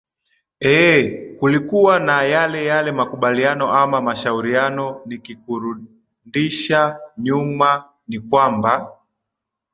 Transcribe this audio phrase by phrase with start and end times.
[0.73, 1.03] eeh
[1.37, 8.91] kulikuwa na yale yale makubaliano ama mashauriano nikikurundisha nyuma ni kwamba